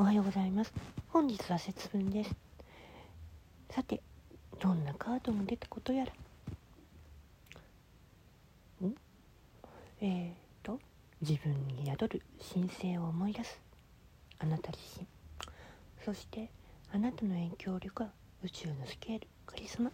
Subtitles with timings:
[0.00, 0.72] おはようございます。
[1.10, 2.34] 本日は節分です。
[3.68, 4.00] さて
[4.58, 6.12] どんなカードも出たことやら。
[8.88, 8.94] ん？
[10.00, 10.30] えー
[10.62, 10.80] と
[11.20, 12.22] 自分に宿る
[12.54, 13.60] 神聖を思い出す。
[14.38, 15.06] あなた自身。
[16.02, 16.48] そして
[16.94, 18.08] あなたの影響力は
[18.42, 19.90] 宇宙のスケールカリスマ。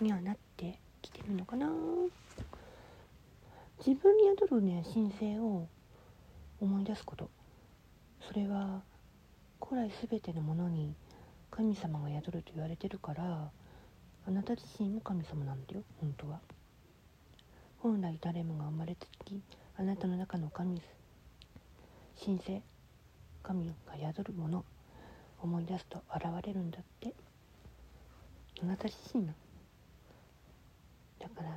[0.00, 1.70] にはなってきてるのかな。
[3.86, 5.68] 自分に宿るね神聖を
[6.58, 7.28] 思い出すこと。
[8.26, 8.80] それは
[9.66, 10.94] 古来全てのものに
[11.50, 13.50] 神様が宿ると言われてるから
[14.26, 16.40] あなた自身も神様なんだよ本当は。
[17.78, 19.42] 本来誰もが生まれた時
[19.76, 20.82] あなたの中の神
[22.22, 22.62] 神聖
[23.42, 24.64] 神が宿るもの
[25.42, 27.14] 思い出すと現れるんだって。
[28.62, 29.32] あなた自身の。
[31.18, 31.50] だから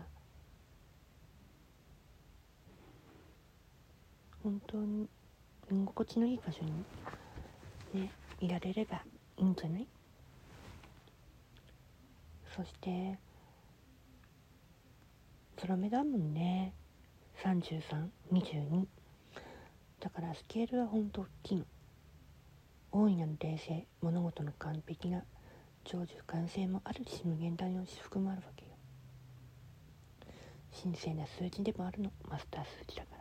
[4.44, 5.10] 本当に
[5.70, 6.72] 居心地のいい場所に
[7.94, 9.04] ねいられれば
[9.38, 9.88] いいんじゃない？
[12.56, 13.18] そして
[15.62, 16.74] 空目だもんね。
[17.44, 18.86] 3322
[20.00, 21.64] だからスケールは本当大きい
[22.92, 25.24] 大いなる冷静物事の完璧な
[25.84, 28.72] 長寿完成もあるし無限大の至福もあるわけよ。
[30.84, 32.12] 神聖な数字でもあるの。
[32.28, 33.17] マスター数字だから。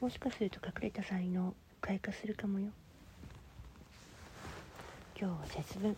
[0.00, 2.68] もしかすると隠れた才能開花するかもよ。
[5.14, 5.94] 今日は節分。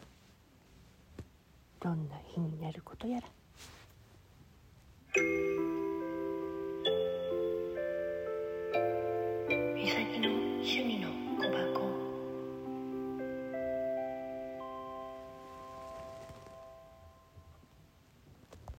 [1.81, 3.29] どんな日になることやら。